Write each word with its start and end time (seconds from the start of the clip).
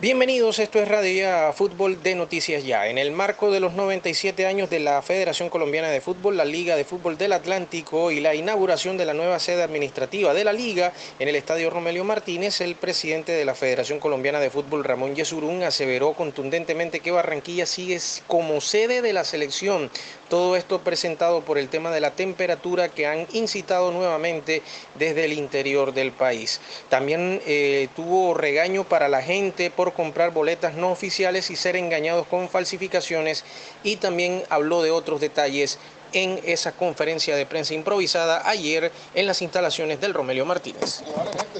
Bienvenidos, 0.00 0.60
esto 0.60 0.78
es 0.78 0.86
Radio 0.86 1.52
Fútbol 1.54 2.00
de 2.04 2.14
Noticias 2.14 2.62
Ya. 2.62 2.86
En 2.86 2.98
el 2.98 3.10
marco 3.10 3.50
de 3.50 3.58
los 3.58 3.72
97 3.72 4.46
años 4.46 4.70
de 4.70 4.78
la 4.78 5.02
Federación 5.02 5.48
Colombiana 5.48 5.88
de 5.88 6.00
Fútbol, 6.00 6.36
la 6.36 6.44
Liga 6.44 6.76
de 6.76 6.84
Fútbol 6.84 7.18
del 7.18 7.32
Atlántico 7.32 8.12
y 8.12 8.20
la 8.20 8.36
inauguración 8.36 8.96
de 8.96 9.04
la 9.04 9.12
nueva 9.12 9.40
sede 9.40 9.64
administrativa 9.64 10.34
de 10.34 10.44
la 10.44 10.52
Liga 10.52 10.92
en 11.18 11.26
el 11.26 11.34
Estadio 11.34 11.68
Romelio 11.68 12.04
Martínez, 12.04 12.60
el 12.60 12.76
presidente 12.76 13.32
de 13.32 13.44
la 13.44 13.56
Federación 13.56 13.98
Colombiana 13.98 14.38
de 14.38 14.50
Fútbol, 14.50 14.84
Ramón 14.84 15.16
Yesurún, 15.16 15.64
aseveró 15.64 16.12
contundentemente 16.12 17.00
que 17.00 17.10
Barranquilla 17.10 17.66
sigue 17.66 17.98
como 18.28 18.60
sede 18.60 19.02
de 19.02 19.12
la 19.12 19.24
selección. 19.24 19.90
Todo 20.28 20.54
esto 20.56 20.80
presentado 20.82 21.40
por 21.40 21.58
el 21.58 21.70
tema 21.70 21.90
de 21.90 22.00
la 22.00 22.12
temperatura 22.12 22.90
que 22.90 23.06
han 23.06 23.26
incitado 23.32 23.90
nuevamente 23.90 24.62
desde 24.94 25.24
el 25.24 25.32
interior 25.32 25.92
del 25.92 26.12
país. 26.12 26.60
También 26.88 27.40
eh, 27.46 27.88
tuvo 27.96 28.34
regaño 28.34 28.84
para 28.84 29.08
la 29.08 29.22
gente 29.22 29.70
por 29.70 29.87
comprar 29.94 30.32
boletas 30.32 30.74
no 30.74 30.90
oficiales 30.90 31.50
y 31.50 31.56
ser 31.56 31.76
engañados 31.76 32.26
con 32.26 32.48
falsificaciones 32.48 33.44
y 33.82 33.96
también 33.96 34.44
habló 34.48 34.82
de 34.82 34.90
otros 34.90 35.20
detalles 35.20 35.78
en 36.12 36.40
esa 36.44 36.72
conferencia 36.72 37.36
de 37.36 37.46
prensa 37.46 37.74
improvisada 37.74 38.48
ayer 38.48 38.90
en 39.14 39.26
las 39.26 39.42
instalaciones 39.42 40.00
del 40.00 40.14
Romelio 40.14 40.46
Martínez. 40.46 41.02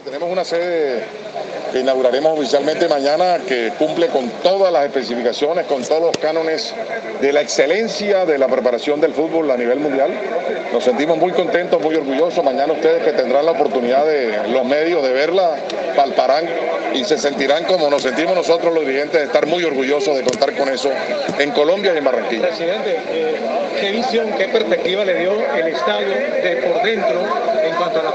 Tenemos 0.04 0.30
una 0.30 0.44
sede 0.44 1.04
que 1.72 1.80
inauguraremos 1.80 2.38
oficialmente 2.38 2.88
mañana 2.88 3.38
que 3.46 3.72
cumple 3.78 4.08
con 4.08 4.28
todas 4.42 4.72
las 4.72 4.84
especificaciones, 4.86 5.66
con 5.66 5.82
todos 5.84 6.02
los 6.02 6.18
cánones 6.18 6.74
de 7.20 7.32
la 7.32 7.40
excelencia 7.40 8.24
de 8.24 8.38
la 8.38 8.48
preparación 8.48 9.00
del 9.00 9.12
fútbol 9.12 9.50
a 9.50 9.56
nivel 9.56 9.78
mundial. 9.80 10.10
Nos 10.72 10.84
sentimos 10.84 11.18
muy 11.18 11.32
contentos, 11.32 11.80
muy 11.80 11.94
orgullosos. 11.94 12.44
Mañana 12.44 12.72
ustedes 12.72 13.02
que 13.02 13.12
tendrán 13.12 13.46
la 13.46 13.52
oportunidad 13.52 14.04
de 14.06 14.48
los 14.48 14.64
medios 14.64 15.02
de 15.02 15.12
verla, 15.12 15.56
palparán 15.96 16.46
y 16.94 17.04
se 17.04 17.18
sentirán 17.18 17.64
como 17.64 17.90
nos 17.90 18.02
sentimos 18.02 18.34
nosotros 18.34 18.72
los 18.72 18.86
dirigentes 18.86 19.20
de 19.20 19.26
estar 19.26 19.46
muy 19.46 19.64
orgullosos 19.64 20.16
de 20.16 20.22
contar 20.22 20.54
con 20.56 20.68
eso 20.68 20.90
en 21.38 21.50
Colombia 21.52 21.92
y 21.94 21.98
en 21.98 22.04
Barranquilla. 22.04 22.48
Presidente, 22.48 23.00
eh, 23.10 23.36
¿qué 23.80 23.90
visión, 23.90 24.30
qué 24.36 24.48
perspectiva 24.48 25.04
le 25.04 25.14
dio 25.20 25.32
el 25.54 25.68
estadio 25.68 26.08
de 26.08 26.62
por 26.66 26.82
dentro 26.82 27.20
en 27.62 27.74
cuanto 27.76 28.00
a 28.00 28.02
la 28.02 28.08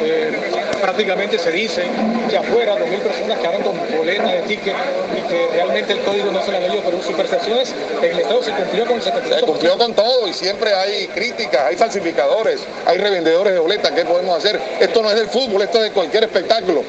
Eh, 0.00 0.67
prácticamente 0.78 1.38
se 1.38 1.50
dice 1.50 1.84
que 2.28 2.36
afuera 2.36 2.76
2.000 2.76 2.98
personas 3.00 3.38
quedaron 3.38 3.62
con 3.62 3.96
boletas 3.96 4.32
de 4.32 4.42
ticket 4.42 4.74
y 5.16 5.28
que 5.28 5.48
realmente 5.52 5.92
el 5.92 6.00
código 6.00 6.30
no 6.30 6.42
se 6.42 6.52
la 6.52 6.60
leyó, 6.60 6.82
pero 6.84 7.02
su 7.02 7.12
percepción 7.12 7.58
es 7.58 7.74
que 8.00 8.10
el 8.10 8.20
Estado 8.20 8.42
se 8.42 8.52
cumplió 8.52 8.86
con 8.86 8.96
el 8.96 9.02
75%. 9.02 9.38
Se 9.38 9.46
cumplió 9.46 9.78
con 9.78 9.94
todo 9.94 10.28
y 10.28 10.32
siempre 10.32 10.74
hay 10.74 11.06
críticas, 11.08 11.62
hay 11.62 11.76
falsificadores, 11.76 12.60
hay 12.86 12.98
revendedores 12.98 13.52
de 13.52 13.58
boletas, 13.58 13.92
¿qué 13.92 14.04
podemos 14.04 14.36
hacer? 14.36 14.60
Esto 14.80 15.02
no 15.02 15.10
es 15.10 15.16
del 15.16 15.28
fútbol, 15.28 15.62
esto 15.62 15.78
es 15.78 15.84
de 15.84 15.90
cualquier 15.92 16.24
espectáculo. 16.24 16.82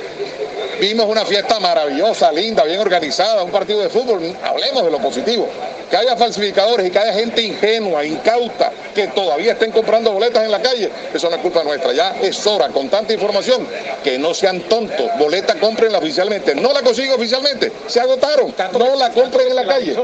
Vimos 0.80 1.08
una 1.08 1.26
fiesta 1.26 1.60
maravillosa, 1.60 2.32
linda, 2.32 2.64
bien 2.64 2.80
organizada, 2.80 3.44
un 3.44 3.52
partido 3.52 3.82
de 3.82 3.90
fútbol. 3.90 4.34
Hablemos 4.42 4.86
de 4.86 4.92
lo 4.92 5.00
positivo. 5.00 5.50
Que 5.90 5.98
haya 5.98 6.16
falsificadores 6.16 6.88
y 6.88 6.92
que 6.92 7.00
haya 7.00 7.14
gente 7.14 7.42
ingenua, 7.42 8.06
incauta, 8.06 8.72
que 8.94 9.08
todavía 9.08 9.54
estén 9.54 9.72
comprando 9.72 10.12
boletas 10.12 10.44
en 10.44 10.52
la 10.52 10.62
calle, 10.62 10.90
eso 11.14 11.30
no 11.30 11.36
es 11.36 11.42
culpa 11.42 11.64
nuestra. 11.64 11.92
Ya 11.94 12.16
es 12.22 12.46
hora, 12.46 12.70
con 12.70 12.90
tanta 12.90 13.14
información, 13.14 13.68
que 14.04 14.18
no 14.18 14.34
sean 14.34 14.62
tontos. 14.62 15.10
Boleta 15.18 15.56
comprenla 15.56 15.98
oficialmente. 15.98 16.54
No 16.56 16.72
la 16.74 16.82
consigo 16.82 17.16
oficialmente. 17.16 17.72
Se 17.88 18.00
agotaron. 18.00 18.54
No 18.74 18.96
la 18.96 19.10
compren 19.12 19.48
en 19.48 19.56
la 19.56 19.66
calle. 19.66 19.96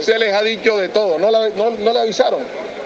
Se 0.00 0.18
les 0.18 0.34
ha 0.34 0.42
dicho 0.42 0.76
de 0.76 0.88
todo. 0.90 1.18
No 1.18 1.30
la, 1.30 1.48
no 1.48 1.92
la 1.92 2.02
avisaron. 2.02 2.85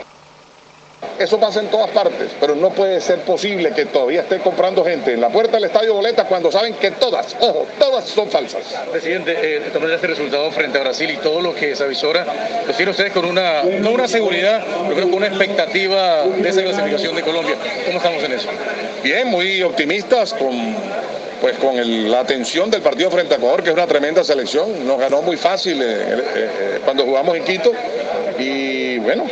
Eso 1.19 1.39
pasa 1.39 1.61
en 1.61 1.69
todas 1.69 1.91
partes, 1.91 2.31
pero 2.41 2.55
no 2.55 2.71
puede 2.71 2.99
ser 3.01 3.19
posible 3.21 3.73
que 3.73 3.85
todavía 3.85 4.23
esté 4.23 4.39
comprando 4.39 4.83
gente 4.83 5.13
en 5.13 5.21
la 5.21 5.29
puerta 5.29 5.53
del 5.53 5.65
estadio 5.65 5.95
boletas 5.95 6.27
cuando 6.27 6.51
saben 6.51 6.73
que 6.75 6.93
todas, 6.93 7.37
ojo, 7.41 7.67
todas 7.79 8.07
son 8.09 8.31
falsas. 8.31 8.63
Presidente, 8.91 9.33
eh, 9.33 9.61
de 9.61 9.71
todas 9.71 9.91
este 9.91 10.07
resultado 10.07 10.51
frente 10.51 10.79
a 10.79 10.81
Brasil 10.81 11.11
y 11.11 11.17
todo 11.19 11.43
lo 11.43 11.55
que 11.55 11.77
se 11.77 11.85
avisora, 11.85 12.27
lo 12.67 12.91
ustedes 12.91 13.13
con 13.13 13.27
una, 13.27 13.63
no 13.63 13.91
una 13.91 14.09
seguridad, 14.09 14.65
yo 14.89 14.95
creo 14.95 15.11
que 15.11 15.15
una 15.15 15.27
expectativa 15.27 16.23
de 16.25 16.49
esa 16.49 16.63
clasificación 16.63 17.15
de 17.15 17.23
Colombia. 17.23 17.57
¿Cómo 17.85 17.99
estamos 17.99 18.23
en 18.23 18.33
eso? 18.33 18.49
Bien, 19.03 19.29
muy 19.29 19.63
optimistas 19.63 20.33
con 20.33 20.75
pues 21.41 21.57
con 21.57 22.11
la 22.11 22.21
atención 22.21 22.71
del 22.71 22.83
partido 22.83 23.11
frente 23.11 23.35
a 23.35 23.37
Ecuador, 23.39 23.63
que 23.63 23.71
es 23.71 23.75
una 23.75 23.87
tremenda 23.87 24.23
selección, 24.23 24.87
nos 24.87 24.99
ganó 24.99 25.23
muy 25.23 25.39
fácil 25.39 25.81
eh, 25.83 25.87
eh, 26.35 26.81
cuando 26.85 27.05
jugamos 27.05 27.35
en 27.35 27.45
Quito 27.45 27.73
y 28.39 28.99
bueno, 28.99 29.25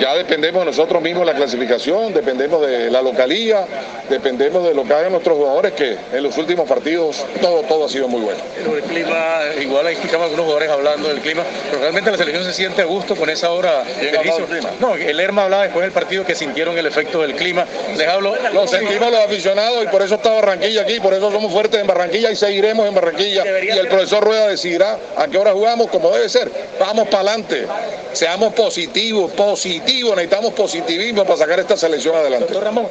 ya 0.00 0.14
dependemos 0.14 0.62
de 0.62 0.66
nosotros 0.66 1.02
mismos 1.02 1.26
la 1.26 1.34
clasificación, 1.34 2.12
dependemos 2.12 2.66
de 2.66 2.90
la 2.90 3.02
localía, 3.02 3.66
dependemos 4.08 4.64
de 4.64 4.74
lo 4.74 4.84
que 4.84 4.92
hagan 4.92 5.12
nuestros 5.12 5.36
jugadores, 5.36 5.72
que 5.72 5.96
en 6.12 6.22
los 6.22 6.36
últimos 6.36 6.68
partidos 6.68 7.24
todo, 7.40 7.62
todo 7.62 7.86
ha 7.86 7.88
sido 7.88 8.08
muy 8.08 8.20
bueno. 8.20 8.38
El 8.58 8.82
clima, 8.82 9.40
igual 9.60 9.86
ahí 9.86 9.94
escuchamos 9.94 10.24
algunos 10.24 10.46
jugadores 10.46 10.70
hablando 10.70 11.08
del 11.08 11.20
clima, 11.20 11.42
pero 11.70 11.80
realmente 11.80 12.10
la 12.10 12.16
selección 12.16 12.44
se 12.44 12.52
siente 12.52 12.82
a 12.82 12.84
gusto 12.84 13.14
con 13.16 13.30
esa 13.30 13.50
hora. 13.50 13.84
¿Quién 13.98 14.12
del 14.12 14.44
clima? 14.44 14.70
No, 14.80 14.94
el 14.94 15.16
Lerma 15.16 15.44
hablaba 15.44 15.64
después 15.64 15.84
del 15.84 15.92
partido 15.92 16.24
que 16.24 16.34
sintieron 16.34 16.76
el 16.78 16.86
efecto 16.86 17.22
del 17.22 17.34
clima. 17.34 17.66
Les 17.96 18.08
hablo. 18.08 18.34
Lo 18.52 18.66
sentimos 18.66 19.10
los 19.10 19.20
aficionados 19.20 19.84
y 19.84 19.88
por 19.88 20.02
eso 20.02 20.16
está 20.16 20.30
Barranquilla 20.32 20.82
aquí, 20.82 21.00
por 21.00 21.14
eso 21.14 21.30
somos 21.30 21.52
fuertes 21.52 21.80
en 21.80 21.86
Barranquilla 21.86 22.30
y 22.30 22.36
seguiremos 22.36 22.88
en 22.88 22.94
Barranquilla. 22.94 23.44
Y 23.62 23.78
el 23.78 23.88
profesor 23.88 24.24
Rueda 24.24 24.48
decidirá 24.48 24.98
a 25.16 25.26
qué 25.28 25.38
hora 25.38 25.52
jugamos 25.52 25.88
como 25.88 26.10
debe 26.10 26.28
ser. 26.28 26.50
Vamos 26.80 27.08
para 27.08 27.30
adelante, 27.30 27.66
seamos 28.12 28.54
positivos, 28.54 29.32
positivos 29.32 29.83
necesitamos 29.84 30.52
positivismo 30.54 31.24
para 31.24 31.36
sacar 31.36 31.60
esta 31.60 31.76
selección 31.76 32.16
adelante. 32.16 32.46
Doctor 32.46 32.64
Ramón, 32.64 32.88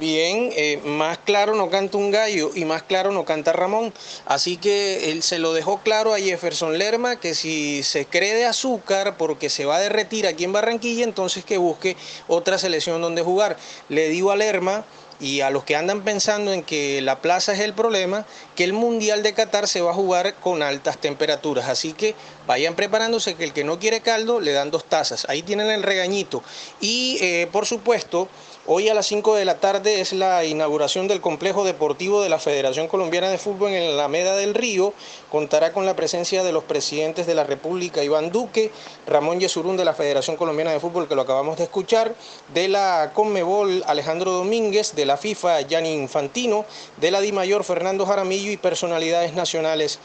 Bien, 0.00 0.50
eh, 0.56 0.80
más 0.84 1.18
claro 1.18 1.54
no 1.54 1.68
canta 1.68 1.98
un 1.98 2.10
gallo 2.10 2.50
y 2.54 2.64
más 2.64 2.82
claro 2.82 3.12
no 3.12 3.26
canta 3.26 3.52
Ramón. 3.52 3.92
Así 4.24 4.56
que 4.56 5.12
él 5.12 5.22
se 5.22 5.38
lo 5.38 5.52
dejó 5.52 5.80
claro 5.80 6.14
a 6.14 6.18
Jefferson 6.18 6.78
Lerma 6.78 7.16
que 7.16 7.34
si 7.34 7.82
se 7.82 8.06
cree 8.06 8.34
de 8.34 8.46
azúcar 8.46 9.18
porque 9.18 9.50
se 9.50 9.66
va 9.66 9.76
a 9.76 9.80
derretir 9.80 10.26
aquí 10.26 10.44
en 10.44 10.52
Barranquilla, 10.52 11.04
entonces 11.04 11.44
que 11.44 11.58
busque 11.58 11.96
otra 12.26 12.56
selección 12.56 13.02
donde 13.02 13.20
jugar. 13.20 13.58
Le 13.90 14.08
digo 14.08 14.30
a 14.30 14.36
Lerma 14.36 14.86
y 15.22 15.40
a 15.40 15.50
los 15.50 15.62
que 15.62 15.76
andan 15.76 16.02
pensando 16.02 16.52
en 16.52 16.64
que 16.64 17.00
la 17.00 17.20
plaza 17.20 17.52
es 17.52 17.60
el 17.60 17.72
problema, 17.72 18.26
que 18.56 18.64
el 18.64 18.72
Mundial 18.72 19.22
de 19.22 19.32
Qatar 19.32 19.68
se 19.68 19.80
va 19.80 19.92
a 19.92 19.94
jugar 19.94 20.34
con 20.34 20.62
altas 20.62 20.98
temperaturas. 20.98 21.68
Así 21.68 21.92
que 21.92 22.16
vayan 22.46 22.74
preparándose 22.74 23.36
que 23.36 23.44
el 23.44 23.52
que 23.52 23.62
no 23.62 23.78
quiere 23.78 24.00
caldo 24.00 24.40
le 24.40 24.52
dan 24.52 24.72
dos 24.72 24.84
tazas. 24.84 25.24
Ahí 25.28 25.42
tienen 25.42 25.70
el 25.70 25.84
regañito. 25.84 26.42
Y 26.80 27.18
eh, 27.22 27.48
por 27.50 27.64
supuesto... 27.64 28.28
Hoy 28.64 28.88
a 28.88 28.94
las 28.94 29.06
5 29.06 29.34
de 29.34 29.44
la 29.44 29.58
tarde 29.58 30.00
es 30.00 30.12
la 30.12 30.44
inauguración 30.44 31.08
del 31.08 31.20
complejo 31.20 31.64
deportivo 31.64 32.22
de 32.22 32.28
la 32.28 32.38
Federación 32.38 32.86
Colombiana 32.86 33.28
de 33.28 33.36
Fútbol 33.36 33.72
en 33.72 33.88
la 33.88 34.04
Alameda 34.04 34.36
del 34.36 34.54
Río. 34.54 34.94
Contará 35.32 35.72
con 35.72 35.84
la 35.84 35.96
presencia 35.96 36.44
de 36.44 36.52
los 36.52 36.62
presidentes 36.62 37.26
de 37.26 37.34
la 37.34 37.42
República, 37.42 38.04
Iván 38.04 38.30
Duque, 38.30 38.70
Ramón 39.04 39.40
Yesurún 39.40 39.76
de 39.76 39.84
la 39.84 39.94
Federación 39.94 40.36
Colombiana 40.36 40.70
de 40.70 40.78
Fútbol, 40.78 41.08
que 41.08 41.16
lo 41.16 41.22
acabamos 41.22 41.58
de 41.58 41.64
escuchar, 41.64 42.14
de 42.54 42.68
la 42.68 43.10
Conmebol, 43.12 43.82
Alejandro 43.88 44.30
Domínguez, 44.30 44.94
de 44.94 45.06
la 45.06 45.16
FIFA, 45.16 45.62
Gianni 45.62 45.94
Infantino, 45.94 46.64
de 46.98 47.10
la 47.10 47.20
DIMAYOR, 47.20 47.64
Fernando 47.64 48.06
Jaramillo 48.06 48.52
y 48.52 48.58
personalidades 48.58 49.34
nacionales 49.34 49.98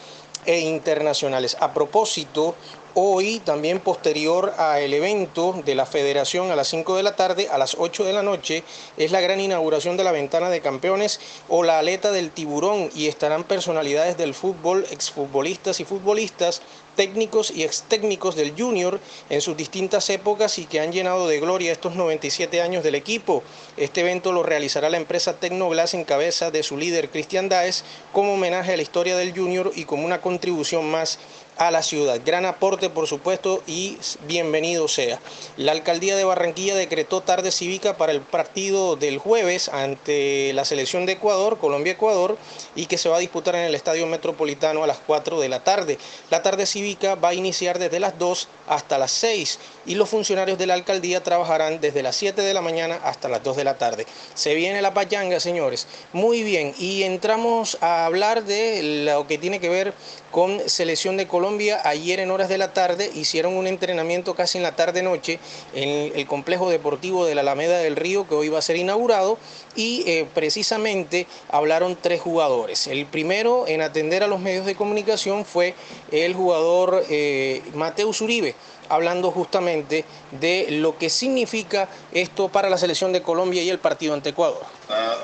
e 0.48 0.62
internacionales. 0.62 1.58
A 1.60 1.74
propósito, 1.74 2.56
Hoy, 3.00 3.40
también 3.42 3.80
posterior 3.80 4.56
al 4.58 4.92
evento 4.92 5.62
de 5.64 5.76
la 5.76 5.86
federación 5.86 6.50
a 6.50 6.56
las 6.56 6.70
5 6.70 6.98
de 6.98 7.04
la 7.04 7.16
tarde, 7.16 7.48
a 7.48 7.60
las 7.60 7.76
8 7.78 8.04
de 8.04 8.12
la 8.12 8.24
noche, 8.24 8.64
es 8.98 9.12
la 9.12 9.22
gran 9.22 9.40
inauguración 9.40 9.98
de 9.98 10.04
la 10.04 10.12
ventana 10.12 10.50
de 10.50 10.62
campeones 10.62 11.20
o 11.48 11.62
la 11.62 11.78
aleta 11.78 12.12
del 12.12 12.32
tiburón 12.32 12.90
y 12.96 13.06
estarán 13.06 13.44
personalidades 13.44 14.18
del 14.18 14.34
fútbol, 14.34 14.84
exfutbolistas 14.90 15.80
y 15.80 15.86
futbolistas, 15.86 16.64
técnicos 16.98 17.52
y 17.52 17.64
ex 17.64 17.84
técnicos 17.84 18.36
del 18.36 18.54
junior 18.58 19.00
en 19.30 19.40
sus 19.40 19.56
distintas 19.56 20.10
épocas 20.10 20.60
y 20.60 20.66
que 20.66 20.82
han 20.82 20.92
llenado 20.92 21.28
de 21.28 21.40
gloria 21.40 21.72
estos 21.72 21.96
97 21.96 22.62
años 22.62 22.84
del 22.84 22.96
equipo. 22.96 23.44
Este 23.78 24.02
evento 24.02 24.34
lo 24.34 24.44
realizará 24.44 24.90
la 24.90 24.98
empresa 24.98 25.40
Tecnoglass 25.40 25.94
en 25.94 26.04
cabeza 26.04 26.52
de 26.52 26.64
su 26.64 26.76
líder 26.76 27.10
Cristian 27.10 27.48
Daes 27.48 27.86
como 28.12 28.34
homenaje 28.34 28.74
a 28.74 28.78
la 28.78 28.82
historia 28.82 29.16
del 29.16 29.32
junior 29.34 29.72
y 29.76 29.86
como 29.86 30.06
una 30.06 30.20
contribución 30.20 30.90
más 30.90 31.20
a 31.58 31.72
la 31.72 31.82
ciudad. 31.82 32.22
Gran 32.24 32.46
aporte, 32.46 32.90
por 32.90 33.08
supuesto, 33.08 33.64
y 33.66 33.98
bienvenido 34.28 34.88
sea. 34.88 35.20
La 35.58 35.72
alcaldía 35.72 36.16
de 36.16 36.24
Barranquilla 36.24 36.76
decretó 36.76 37.22
tarde 37.22 37.52
cívica 37.52 37.98
para 37.98 38.12
el 38.12 38.22
partido 38.22 38.96
del 38.96 39.18
jueves 39.18 39.70
ante 39.70 40.54
la 40.54 40.66
selección 40.66 41.06
de 41.06 41.14
Ecuador, 41.14 41.58
Colombia-Ecuador, 41.58 42.38
y 42.76 42.86
que 42.86 42.98
se 42.98 43.10
va 43.10 43.18
a 43.18 43.20
disputar 43.20 43.56
en 43.56 43.64
el 43.64 43.76
Estadio 43.76 44.06
Metropolitano 44.08 44.84
a 44.84 44.88
las 44.88 45.00
4 45.00 45.40
de 45.40 45.50
la 45.50 45.64
tarde. 45.64 45.98
La 46.30 46.44
tarde 46.44 46.66
cívica 46.66 46.87
va 46.96 47.30
a 47.30 47.34
iniciar 47.34 47.80
desde 47.80 48.00
las 48.00 48.18
2 48.18 48.48
hasta 48.68 48.98
las 48.98 49.12
6 49.12 49.60
y 49.86 49.96
los 49.96 50.10
funcionarios 50.10 50.58
de 50.58 50.68
la 50.68 50.74
alcaldía 50.74 51.24
trabajarán 51.24 51.80
desde 51.80 52.04
las 52.04 52.16
7 52.16 52.42
de 52.42 52.54
la 52.54 52.62
mañana 52.62 53.00
hasta 53.04 53.30
las 53.30 53.44
2 53.44 53.58
de 53.58 53.64
la 53.64 53.78
tarde. 53.78 54.06
Se 54.36 54.54
viene 54.54 54.82
la 54.82 54.94
payanga, 54.94 55.40
señores. 55.40 55.88
Muy 56.14 56.44
bien, 56.44 56.74
y 56.78 57.04
entramos 57.04 57.78
a 57.82 58.06
hablar 58.06 58.44
de 58.44 59.06
lo 59.06 59.28
que 59.28 59.38
tiene 59.38 59.60
que 59.60 59.70
ver 59.70 59.94
con 60.32 60.70
selección 60.70 61.18
de 61.18 61.28
Colombia 61.28 61.82
ayer 61.84 62.20
en 62.20 62.32
horas 62.32 62.50
de 62.50 62.58
la 62.58 62.74
tarde 62.74 63.10
hicieron 63.16 63.56
un 63.56 63.66
entrenamiento 63.66 64.36
casi 64.36 64.58
en 64.58 64.64
la 64.64 64.76
tarde-noche 64.76 65.40
en 65.74 66.12
el 66.16 66.28
complejo 66.28 66.70
deportivo 66.70 67.26
de 67.26 67.34
la 67.34 67.42
Alameda 67.42 67.80
del 67.80 67.96
Río 67.96 68.28
que 68.28 68.36
hoy 68.36 68.50
va 68.50 68.60
a 68.60 68.62
ser 68.62 68.76
inaugurado 68.76 69.38
y 69.76 70.04
eh, 70.06 70.28
precisamente 70.34 71.28
hablaron 71.50 71.98
tres 72.00 72.22
jugadores. 72.22 72.88
El 72.88 73.06
primero 73.06 73.68
en 73.68 73.82
atender 73.82 74.24
a 74.24 74.28
los 74.28 74.40
medios 74.40 74.66
de 74.66 74.76
comunicación 74.76 75.46
fue 75.46 75.76
el 76.12 76.34
jugador 76.34 76.77
eh, 77.10 77.62
Mateus 77.74 78.22
Uribe 78.22 78.56
hablando 78.90 79.32
justamente 79.32 80.06
de 80.32 80.68
lo 80.70 80.98
que 80.98 81.10
significa 81.10 81.90
esto 82.12 82.50
para 82.50 82.70
la 82.70 82.78
selección 82.78 83.14
de 83.14 83.22
Colombia 83.22 83.62
y 83.64 83.70
el 83.70 83.80
partido 83.80 84.14
ante 84.14 84.30
Ecuador. 84.30 84.64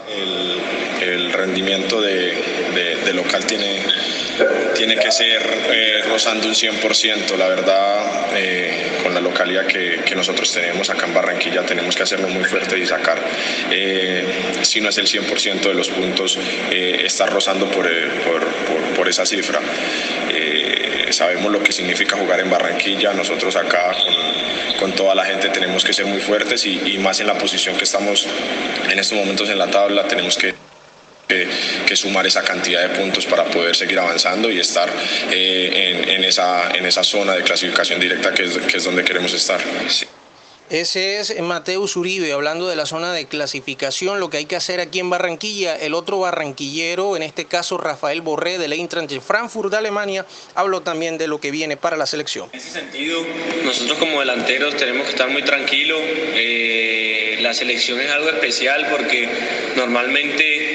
El, 0.09 1.31
rendimiento 1.33 2.01
de, 2.01 3.11
local 3.13 3.45
tiene, 3.45 3.81
tiene 4.75 4.95
que 4.95 5.11
ser 5.11 5.41
eh, 5.67 6.03
rozando 6.07 6.47
un 6.47 6.53
100%, 6.53 7.35
la 7.37 7.47
verdad, 7.47 8.27
eh, 8.35 8.99
con 9.03 9.13
la 9.13 9.19
localidad 9.19 9.65
que, 9.65 10.13
nosotros 10.15 10.53
tenemos 10.53 10.89
acá 10.89 11.07
en 11.07 11.13
Barranquilla 11.13 11.65
tenemos 11.65 11.95
que 11.95 12.03
hacerlo 12.03 12.27
muy 12.27 12.45
fuerte 12.45 12.77
y 12.77 12.85
sacar, 12.85 13.19
eh, 13.71 14.61
si 14.61 14.79
no 14.79 14.89
es 14.89 14.97
el 14.99 15.07
100% 15.07 15.61
de 15.61 15.73
los 15.73 15.89
puntos, 15.89 16.37
estar 16.69 17.33
rozando 17.33 17.69
por, 17.71 17.89
por 18.95 19.09
esa 19.09 19.25
cifra 19.25 19.59
sabemos 21.13 21.51
lo 21.51 21.63
que 21.63 21.71
significa 21.71 22.17
jugar 22.17 22.39
en 22.39 22.49
Barranquilla, 22.49 23.13
nosotros 23.13 23.55
acá 23.55 23.95
con, 24.79 24.93
toda 24.93 25.15
la 25.15 25.25
gente 25.25 25.49
tenemos 25.49 25.83
que 25.83 25.93
ser 25.93 26.05
muy 26.05 26.19
fuertes 26.19 26.65
y, 26.65 26.97
más 26.99 27.19
en 27.19 27.27
la 27.27 27.37
posición 27.37 27.77
que 27.77 27.83
estamos 27.83 28.27
en 28.89 28.99
estos 28.99 29.17
momentos 29.17 29.49
en 29.49 29.57
la 29.57 29.67
tabla, 29.67 30.07
tenemos 30.07 30.37
que 30.37 30.53
sumar 31.95 32.25
esa 32.25 32.43
cantidad 32.43 32.81
de 32.81 32.89
puntos 32.89 33.25
para 33.25 33.45
poder 33.45 33.75
seguir 33.75 33.99
avanzando 33.99 34.49
y 34.51 34.59
estar 34.59 34.89
eh, 35.31 36.05
en, 36.07 36.23
esa, 36.23 36.71
en 36.75 36.85
esa 36.85 37.03
zona 37.03 37.33
de 37.33 37.43
clasificación 37.43 37.99
directa 37.99 38.33
que 38.33 38.43
es, 38.43 38.57
que 38.57 38.77
es 38.77 38.83
donde 38.83 39.03
queremos 39.03 39.33
estar. 39.33 39.59
Ese 40.69 41.19
es 41.19 41.39
Mateus 41.41 41.95
Uribe, 41.95 42.31
hablando 42.31 42.67
de 42.67 42.75
la 42.75 42.85
zona 42.85 43.13
de 43.13 43.25
clasificación, 43.27 44.19
lo 44.19 44.29
que 44.29 44.37
hay 44.37 44.45
que 44.45 44.55
hacer 44.55 44.79
aquí 44.79 44.99
en 44.99 45.09
Barranquilla. 45.09 45.75
El 45.75 45.93
otro 45.93 46.19
barranquillero, 46.19 47.15
en 47.15 47.23
este 47.23 47.45
caso 47.45 47.77
Rafael 47.77 48.21
Borré 48.21 48.57
del 48.57 48.73
Eintracht 48.73 49.09
de 49.09 49.19
Frankfurt 49.19 49.69
de 49.71 49.77
Alemania, 49.77 50.25
habló 50.55 50.81
también 50.81 51.17
de 51.17 51.27
lo 51.27 51.39
que 51.39 51.51
viene 51.51 51.77
para 51.77 51.97
la 51.97 52.05
selección. 52.05 52.49
En 52.53 52.59
ese 52.59 52.71
sentido, 52.71 53.21
nosotros 53.63 53.97
como 53.97 54.21
delanteros 54.21 54.75
tenemos 54.77 55.03
que 55.03 55.11
estar 55.11 55.29
muy 55.29 55.43
tranquilos. 55.43 55.99
Eh, 56.01 57.37
la 57.41 57.53
selección 57.53 57.99
es 57.99 58.09
algo 58.09 58.29
especial 58.29 58.87
porque 58.89 59.27
normalmente 59.75 60.72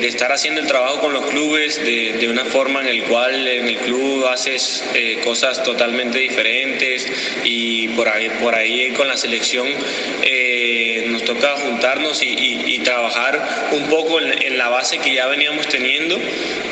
de 0.00 0.08
estar 0.08 0.32
haciendo 0.32 0.60
el 0.60 0.66
trabajo 0.66 1.00
con 1.00 1.12
los 1.12 1.26
clubes 1.26 1.76
de, 1.76 2.26
una 2.28 2.44
forma 2.44 2.80
en 2.80 2.86
el 2.86 3.02
cual 3.04 3.46
en 3.46 3.68
el 3.68 3.76
club 3.76 4.26
haces 4.26 4.84
eh, 4.94 5.20
cosas 5.24 5.62
totalmente 5.62 6.18
diferentes 6.18 7.06
y 7.44 7.88
por 7.88 8.08
ahí, 8.08 8.30
por 8.40 8.54
ahí 8.54 8.90
con 8.92 9.08
la 9.08 9.16
selección 9.16 9.66
eh, 10.22 11.06
nos 11.08 11.24
toca 11.24 11.56
juntarnos 11.56 12.22
y, 12.22 12.58
trabajar 12.80 13.68
un 13.72 13.88
poco 13.88 14.18
en, 14.20 14.56
la 14.56 14.70
base 14.70 14.98
que 14.98 15.14
ya 15.14 15.26
veníamos 15.26 15.68
teniendo, 15.68 16.18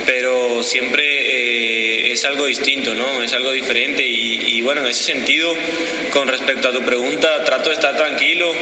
pero 0.07 0.63
siempre 0.63 1.05
eh, 1.05 2.13
es 2.13 2.25
algo 2.25 2.47
distinto, 2.47 2.95
¿no? 2.95 3.23
Es 3.23 3.35
algo 3.35 3.53
diferente 3.53 4.03
y, 4.05 4.61
bueno, 4.63 4.81
en 4.81 4.89
ese 4.89 5.05
sentido, 5.05 5.55
con 6.13 6.27
respecto 6.27 6.69
a 6.69 6.73
tu 6.73 6.83
pregunta, 6.83 7.45
trato 7.45 7.69
de 7.69 7.75
estar 7.77 7.95
tranquilo, 7.97 8.53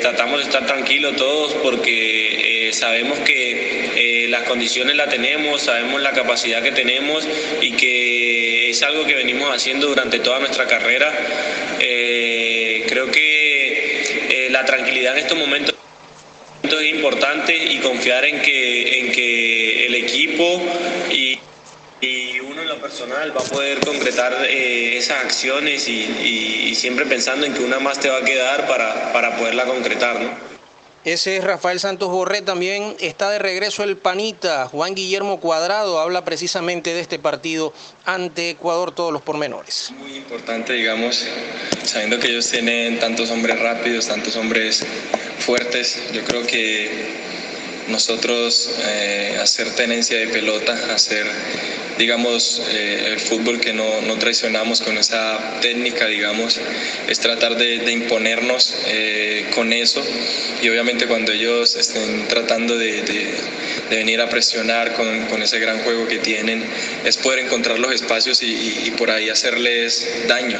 tratamos 0.00 0.38
de 0.38 0.44
estar 0.44 0.64
tranquilos 0.64 1.16
todos 1.16 1.54
porque 1.54 2.51
sabemos 2.72 3.18
que 3.20 4.26
las 4.32 4.44
condiciones 4.44 4.96
la 4.96 5.08
tenemos, 5.08 5.60
sabemos 5.60 6.00
la 6.00 6.12
capacidad 6.12 6.62
que 6.62 6.72
tenemos 6.72 7.28
y 7.60 7.72
que 7.72 8.70
es 8.70 8.82
algo 8.82 9.04
que 9.04 9.14
venimos 9.14 9.54
haciendo 9.54 9.88
durante 9.88 10.20
toda 10.20 10.38
nuestra 10.38 10.66
carrera. 10.66 11.12
Eh, 11.78 12.86
creo 12.88 13.10
que 13.10 14.02
eh, 14.30 14.48
la 14.50 14.64
tranquilidad 14.64 15.18
en 15.18 15.24
estos 15.24 15.38
momentos 15.38 15.74
es 16.62 16.86
importante 16.86 17.54
y 17.54 17.78
confiar 17.80 18.24
en 18.24 18.40
que, 18.40 19.00
en 19.00 19.12
que 19.12 19.86
el 19.86 19.94
equipo 19.96 20.62
y, 21.10 21.38
uno 22.40 22.62
en 22.62 22.68
lo 22.68 22.80
personal 22.80 23.36
va 23.36 23.40
a 23.40 23.44
poder 23.44 23.80
concretar 23.80 24.46
eh, 24.48 24.96
esas 24.96 25.24
acciones 25.24 25.86
y, 25.88 26.74
siempre 26.74 27.04
pensando 27.04 27.46
en 27.46 27.52
que 27.52 27.60
una 27.60 27.78
más 27.78 28.00
te 28.00 28.08
va 28.08 28.18
a 28.18 28.24
quedar 28.24 28.66
para, 28.66 29.12
para 29.12 29.36
poderla 29.36 29.64
concretar. 29.64 30.18
¿no? 30.18 30.51
Ese 31.04 31.36
es 31.36 31.42
Rafael 31.42 31.80
Santos 31.80 32.10
Borré. 32.10 32.42
También 32.42 32.94
está 33.00 33.28
de 33.30 33.40
regreso 33.40 33.82
el 33.82 33.96
panita. 33.96 34.68
Juan 34.68 34.94
Guillermo 34.94 35.40
Cuadrado 35.40 35.98
habla 35.98 36.24
precisamente 36.24 36.94
de 36.94 37.00
este 37.00 37.18
partido 37.18 37.72
ante 38.04 38.50
Ecuador, 38.50 38.94
todos 38.94 39.12
los 39.12 39.20
pormenores. 39.20 39.92
Muy 39.98 40.14
importante, 40.14 40.74
digamos, 40.74 41.26
sabiendo 41.84 42.20
que 42.20 42.28
ellos 42.28 42.48
tienen 42.48 43.00
tantos 43.00 43.30
hombres 43.30 43.58
rápidos, 43.58 44.06
tantos 44.06 44.36
hombres 44.36 44.84
fuertes. 45.40 46.00
Yo 46.12 46.22
creo 46.22 46.46
que 46.46 46.88
nosotros 47.92 48.70
eh, 48.84 49.38
hacer 49.40 49.70
tenencia 49.74 50.18
de 50.18 50.26
pelota, 50.28 50.72
hacer, 50.94 51.26
digamos, 51.98 52.62
eh, 52.70 53.12
el 53.12 53.20
fútbol 53.20 53.60
que 53.60 53.72
no, 53.72 53.84
traicionamos 54.18 54.80
con 54.80 54.96
esa 54.98 55.60
técnica, 55.60 56.06
digamos, 56.06 56.58
es 57.08 57.20
tratar 57.20 57.56
de, 57.56 57.92
imponernos 57.92 58.74
eh, 58.86 59.46
con 59.54 59.72
eso 59.72 60.02
y 60.62 60.68
obviamente 60.68 61.06
cuando 61.06 61.32
ellos 61.32 61.76
estén 61.76 62.26
tratando 62.28 62.76
de, 62.76 63.02
venir 63.90 64.22
a 64.22 64.28
presionar 64.28 64.94
con, 64.94 65.42
ese 65.42 65.58
gran 65.58 65.80
juego 65.80 66.08
que 66.08 66.18
tienen, 66.18 66.64
es 67.04 67.18
poder 67.18 67.40
encontrar 67.40 67.78
los 67.78 67.92
espacios 67.92 68.42
y, 68.42 68.86
y 68.86 68.90
por 68.96 69.10
ahí 69.10 69.28
hacerles 69.28 70.26
daño. 70.26 70.58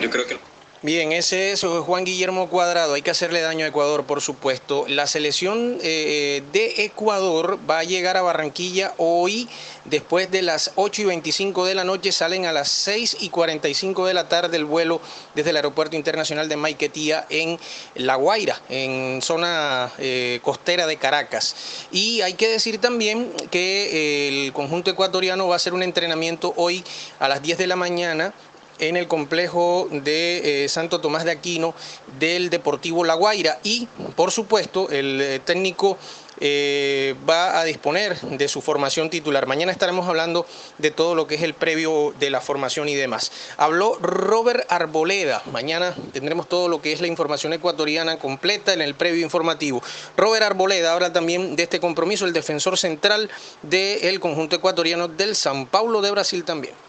Yo 0.00 0.10
creo 0.10 0.26
que... 0.26 0.57
Bien, 0.80 1.10
ese 1.10 1.50
es 1.50 1.62
Juan 1.64 2.04
Guillermo 2.04 2.48
Cuadrado. 2.48 2.94
Hay 2.94 3.02
que 3.02 3.10
hacerle 3.10 3.40
daño 3.40 3.64
a 3.64 3.68
Ecuador, 3.68 4.04
por 4.04 4.20
supuesto. 4.20 4.84
La 4.86 5.08
selección 5.08 5.78
eh, 5.82 6.44
de 6.52 6.84
Ecuador 6.84 7.58
va 7.68 7.80
a 7.80 7.82
llegar 7.82 8.16
a 8.16 8.22
Barranquilla 8.22 8.94
hoy, 8.96 9.48
después 9.86 10.30
de 10.30 10.42
las 10.42 10.70
8 10.76 11.02
y 11.02 11.04
25 11.06 11.66
de 11.66 11.74
la 11.74 11.82
noche. 11.82 12.12
Salen 12.12 12.46
a 12.46 12.52
las 12.52 12.68
6 12.68 13.16
y 13.18 13.28
45 13.28 14.06
de 14.06 14.14
la 14.14 14.28
tarde 14.28 14.56
el 14.56 14.66
vuelo 14.66 15.00
desde 15.34 15.50
el 15.50 15.56
Aeropuerto 15.56 15.96
Internacional 15.96 16.48
de 16.48 16.54
Maiquetía 16.54 17.26
en 17.28 17.58
La 17.96 18.14
Guaira, 18.14 18.62
en 18.68 19.20
zona 19.20 19.90
eh, 19.98 20.38
costera 20.44 20.86
de 20.86 20.96
Caracas. 20.96 21.56
Y 21.90 22.20
hay 22.20 22.34
que 22.34 22.46
decir 22.46 22.80
también 22.80 23.32
que 23.50 24.28
eh, 24.28 24.44
el 24.46 24.52
conjunto 24.52 24.92
ecuatoriano 24.92 25.48
va 25.48 25.54
a 25.54 25.56
hacer 25.56 25.74
un 25.74 25.82
entrenamiento 25.82 26.54
hoy 26.56 26.84
a 27.18 27.26
las 27.26 27.42
10 27.42 27.58
de 27.58 27.66
la 27.66 27.74
mañana 27.74 28.32
en 28.78 28.96
el 28.96 29.08
complejo 29.08 29.88
de 29.90 30.64
eh, 30.64 30.68
Santo 30.68 31.00
Tomás 31.00 31.24
de 31.24 31.30
Aquino 31.30 31.74
del 32.18 32.50
Deportivo 32.50 33.04
La 33.04 33.14
Guaira 33.14 33.58
y 33.62 33.88
por 34.16 34.30
supuesto 34.30 34.88
el 34.90 35.20
eh, 35.20 35.40
técnico 35.40 35.98
eh, 36.40 37.16
va 37.28 37.58
a 37.58 37.64
disponer 37.64 38.20
de 38.20 38.48
su 38.48 38.60
formación 38.60 39.10
titular. 39.10 39.46
Mañana 39.46 39.72
estaremos 39.72 40.06
hablando 40.06 40.46
de 40.78 40.92
todo 40.92 41.14
lo 41.16 41.26
que 41.26 41.34
es 41.34 41.42
el 41.42 41.54
previo 41.54 42.14
de 42.20 42.30
la 42.30 42.40
formación 42.40 42.88
y 42.88 42.94
demás. 42.94 43.32
Habló 43.56 43.98
Robert 44.00 44.64
Arboleda. 44.70 45.42
Mañana 45.50 45.96
tendremos 46.12 46.48
todo 46.48 46.68
lo 46.68 46.80
que 46.80 46.92
es 46.92 47.00
la 47.00 47.08
información 47.08 47.52
ecuatoriana 47.52 48.18
completa 48.18 48.72
en 48.72 48.82
el 48.82 48.94
previo 48.94 49.24
informativo. 49.24 49.82
Robert 50.16 50.44
Arboleda 50.44 50.92
habla 50.92 51.12
también 51.12 51.56
de 51.56 51.64
este 51.64 51.80
compromiso, 51.80 52.24
el 52.24 52.32
defensor 52.32 52.78
central 52.78 53.28
del 53.62 54.20
conjunto 54.20 54.56
ecuatoriano 54.56 55.08
del 55.08 55.34
San 55.34 55.66
Paulo 55.66 56.00
de 56.00 56.12
Brasil 56.12 56.44
también. 56.44 56.87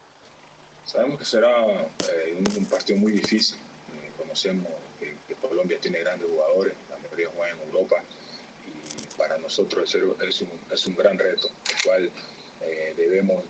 Sabemos 0.84 1.18
que 1.18 1.24
será 1.24 1.84
eh, 2.12 2.42
un, 2.56 2.66
partido 2.66 2.98
muy 2.98 3.12
difícil. 3.12 3.58
Eh, 3.58 4.10
conocemos 4.16 4.72
que, 4.98 5.16
Colombia 5.36 5.78
tiene 5.80 6.00
grandes 6.00 6.28
jugadores, 6.28 6.74
la 6.88 6.98
mayoría 6.98 7.28
juegan 7.34 7.58
en 7.60 7.68
Europa 7.68 8.02
y 8.66 9.16
para 9.16 9.38
nosotros 9.38 9.94
es 9.94 10.40
un, 10.42 10.50
es 10.70 10.86
un 10.86 10.94
gran 10.94 11.18
reto, 11.18 11.48
el 11.48 11.82
cual 11.82 12.10
eh, 12.60 12.94
debemos 12.96 13.44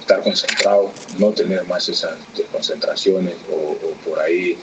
estar 0.00 0.22
concentrados, 0.22 0.92
no 1.18 1.30
tener 1.30 1.64
más 1.64 1.88
esas 1.88 2.16
desconcentraciones 2.36 3.34
o, 3.50 3.76
por 4.04 4.18
ahí 4.18 4.58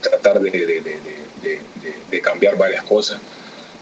tratar 0.00 0.40
de, 0.40 2.20
cambiar 2.22 2.56
varias 2.56 2.82
cosas. 2.84 3.20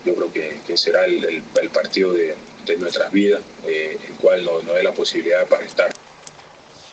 Yo 0.04 0.14
creo 0.14 0.32
que, 0.32 0.76
será 0.76 1.04
el, 1.06 1.42
partido 1.72 2.12
de, 2.12 2.36
nuestras 2.78 3.10
vidas, 3.12 3.42
el 3.66 4.14
cual 4.20 4.44
nos 4.44 4.64
no 4.64 4.74
da 4.74 4.82
la 4.82 4.92
posibilidad 4.92 5.46
para 5.46 5.64
estar 5.64 5.90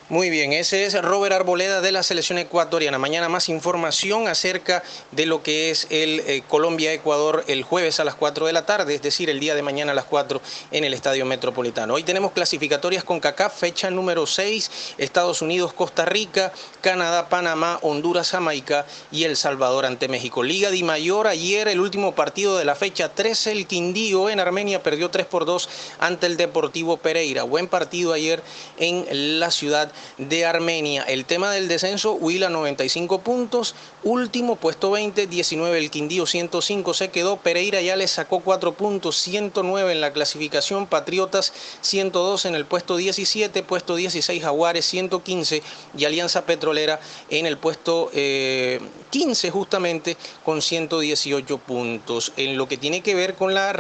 Muy 0.10 0.30
bien, 0.30 0.54
ese 0.54 0.86
es 0.86 1.02
Robert 1.02 1.36
Arboleda 1.36 1.82
de 1.82 1.92
la 1.92 2.02
selección 2.02 2.38
ecuatoriana. 2.38 2.98
Mañana 2.98 3.28
más 3.28 3.50
información 3.50 4.30
acerca 4.30 4.82
de 5.12 5.26
lo 5.26 5.44
que 5.44 5.70
es 5.70 5.86
el 5.90 6.22
eh, 6.22 6.44
Colombia-Ecuador 6.48 7.44
el 7.48 7.64
jueves 7.64 8.00
a 8.00 8.06
las 8.06 8.16
4 8.16 8.46
de 8.46 8.54
la 8.54 8.66
tarde, 8.66 8.96
es 8.96 9.02
decir, 9.02 9.30
el 9.30 9.42
día 9.42 9.54
de 9.54 9.64
mañana 9.64 9.92
a 9.92 9.96
las 9.96 10.06
4 10.06 10.42
en 10.72 10.86
el 10.86 10.94
Estadio 10.94 11.26
Metropolitano. 11.26 11.94
Hoy 11.94 12.04
tenemos 12.04 12.32
clasificatorias 12.32 13.04
con 13.04 13.20
CACAF, 13.20 13.60
fecha 13.60 13.92
número 13.92 14.26
6, 14.26 14.96
Estados 14.98 15.42
Unidos, 15.42 15.74
Costa 15.74 16.06
Rica, 16.06 16.54
Canadá, 16.80 17.28
Panamá, 17.28 17.78
Honduras, 17.82 18.32
Jamaica 18.32 18.86
y 19.12 19.26
El 19.26 19.36
Salvador 19.36 19.86
ante 19.86 20.08
México. 20.08 20.42
Liga 20.42 20.72
Di 20.72 20.84
Mayor, 20.84 21.28
ayer 21.28 21.68
el 21.68 21.82
último 21.82 22.16
partido 22.16 22.58
de 22.58 22.64
la 22.64 22.76
fecha 22.76 23.10
13, 23.10 23.52
el 23.52 23.68
Quindío 23.68 24.30
en 24.30 24.40
Armenia 24.40 24.82
perdió 24.82 25.10
3 25.10 25.26
por 25.26 25.44
2 25.44 25.68
ante 26.00 26.28
el 26.28 26.38
Deportivo 26.38 26.96
Pereira. 26.96 27.44
Buen 27.44 27.68
partido 27.68 28.14
ayer 28.14 28.42
en 28.78 29.06
la 29.42 29.52
ciudad 29.52 29.92
de 30.18 30.46
Armenia. 30.46 31.04
El 31.04 31.26
tema 31.26 31.52
del 31.52 31.68
descenso, 31.68 32.14
Huila 32.14 32.50
95 32.50 33.22
puntos, 33.22 33.76
último 34.04 34.56
puesto 34.56 34.92
20, 34.92 35.28
19 35.28 35.78
el 35.78 35.92
Quindío 35.92 36.26
105 36.26 36.94
se 36.94 37.10
quedó, 37.10 37.38
Pereira 37.38 37.82
ya 37.82 37.96
le 37.96 38.08
sacó 38.08 38.40
4 38.40 38.74
puntos, 38.74 39.18
109 39.18 39.92
en 39.92 40.02
la 40.02 40.14
clasificación, 40.14 40.88
Patriotas 40.88 41.54
102 41.82 42.46
en 42.46 42.56
el 42.56 42.66
puesto 42.66 42.98
17, 42.98 43.64
puesto 43.64 43.96
16 43.96 44.42
Jaguares 44.42 44.86
115 44.86 45.62
y 45.98 46.06
Alianza 46.06 46.46
Petrolera 46.46 47.00
en 47.30 47.46
el 47.46 47.58
puesto 47.58 48.10
15 48.12 48.14
eh, 48.14 49.52
justamente 49.52 50.18
con 50.44 50.62
118 50.62 51.58
puntos. 51.60 52.34
En 52.38 52.58
lo 52.58 52.68
que 52.68 52.78
tiene 52.78 53.02
que 53.02 53.16
ver 53.16 53.36
con 53.36 53.54
la, 53.54 53.74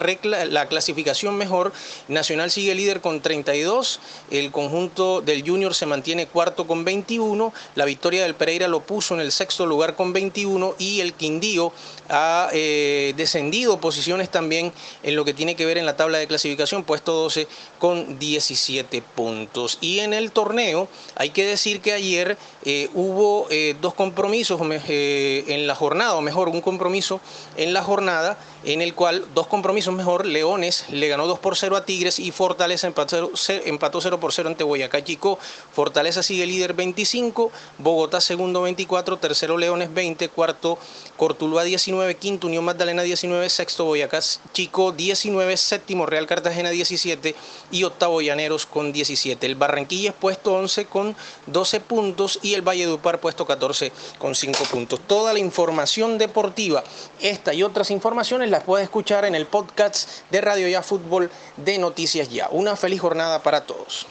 la 0.49 0.67
clasificación 0.67 1.35
mejor, 1.35 1.73
Nacional 2.07 2.51
sigue 2.51 2.75
líder 2.75 3.01
con 3.01 3.21
32, 3.21 3.99
el 4.31 4.51
conjunto 4.51 5.21
del 5.21 5.47
Junior 5.47 5.73
se 5.75 5.85
mantiene 5.85 6.06
tiene 6.07 6.25
cuarto 6.25 6.65
con 6.65 6.85
21, 6.85 7.53
la 7.75 7.83
victoria 7.83 8.23
del 8.23 8.33
Pereira 8.33 8.69
lo 8.69 8.79
puso 8.79 9.13
en 9.13 9.19
el 9.19 9.33
sexto 9.33 9.65
lugar 9.65 9.97
con 9.97 10.13
21 10.13 10.75
y 10.77 11.01
el 11.01 11.13
Quindío 11.13 11.73
ha 12.07 12.47
eh, 12.53 13.13
descendido 13.17 13.81
posiciones 13.81 14.29
también 14.29 14.71
en 15.03 15.17
lo 15.17 15.25
que 15.25 15.33
tiene 15.33 15.57
que 15.57 15.65
ver 15.65 15.77
en 15.77 15.85
la 15.85 15.97
tabla 15.97 16.17
de 16.17 16.25
clasificación, 16.25 16.85
puesto 16.85 17.11
12 17.11 17.49
con 17.77 18.17
17 18.17 19.01
puntos. 19.01 19.79
Y 19.81 19.99
en 19.99 20.13
el 20.13 20.31
torneo 20.31 20.87
hay 21.15 21.31
que 21.31 21.45
decir 21.45 21.81
que 21.81 21.91
ayer 21.91 22.37
eh, 22.63 22.89
hubo 22.93 23.47
eh, 23.49 23.75
dos 23.81 23.93
compromisos 23.93 24.61
en 24.87 25.67
la 25.67 25.75
jornada, 25.75 26.15
o 26.15 26.21
mejor, 26.21 26.47
un 26.47 26.61
compromiso 26.61 27.19
en 27.57 27.73
la 27.73 27.83
jornada 27.83 28.37
en 28.63 28.81
el 28.81 28.93
cual 28.93 29.25
dos 29.33 29.47
compromisos 29.47 29.93
mejor, 29.93 30.25
Leones 30.25 30.85
le 30.89 31.07
ganó 31.07 31.27
2 31.27 31.39
por 31.39 31.55
0 31.55 31.77
a 31.77 31.85
Tigres 31.85 32.19
y 32.19 32.31
Fortaleza 32.31 32.87
empató, 32.87 33.31
0 33.35 34.19
por 34.19 34.33
0 34.33 34.49
ante 34.49 34.63
Boyacá 34.63 35.03
Chico. 35.03 35.39
Fortaleza 35.71 35.96
sigue 36.21 36.45
líder 36.45 36.73
25, 36.73 37.51
Bogotá 37.79 38.21
segundo 38.21 38.61
24, 38.61 39.17
tercero 39.17 39.57
Leones 39.57 39.91
20, 39.93 40.29
cuarto 40.29 40.77
Cortuluá 41.17 41.63
19, 41.63 42.15
quinto 42.17 42.45
Unión 42.47 42.65
Magdalena 42.65 43.01
19, 43.01 43.49
sexto 43.49 43.85
Boyacá 43.85 44.19
Chico 44.53 44.91
19, 44.91 45.57
séptimo 45.57 46.05
Real 46.05 46.27
Cartagena 46.27 46.69
17 46.69 47.35
y 47.71 47.83
octavo 47.83 48.21
Llaneros 48.21 48.67
con 48.67 48.93
17. 48.93 49.43
El 49.45 49.55
Barranquilla 49.55 50.11
es 50.11 50.15
puesto 50.15 50.53
11 50.53 50.85
con 50.85 51.15
12 51.47 51.79
puntos 51.79 52.39
y 52.43 52.53
el 52.53 52.61
Valledupar 52.61 53.19
puesto 53.19 53.47
14 53.47 53.91
con 54.19 54.35
5 54.35 54.65
puntos. 54.65 54.99
Toda 55.07 55.33
la 55.33 55.39
información 55.39 56.19
deportiva, 56.19 56.83
esta 57.19 57.55
y 57.55 57.63
otras 57.63 57.89
informaciones 57.89 58.51
las 58.51 58.63
puede 58.63 58.83
escuchar 58.83 59.25
en 59.25 59.33
el 59.33 59.47
podcast 59.47 60.09
de 60.29 60.41
Radio 60.41 60.67
Ya 60.67 60.83
Fútbol 60.83 61.31
de 61.57 61.79
Noticias 61.79 62.29
Ya. 62.29 62.49
Una 62.51 62.75
feliz 62.75 63.01
jornada 63.01 63.41
para 63.41 63.61
todos. 63.61 64.05